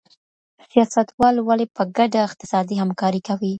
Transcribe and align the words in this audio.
سیاستوال 0.71 1.35
ولي 1.47 1.65
په 1.75 1.83
ګډه 1.97 2.19
اقتصادي 2.27 2.75
همکاري 2.83 3.21
کوي؟ 3.27 3.49